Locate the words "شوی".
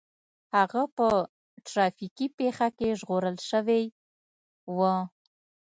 3.49-3.83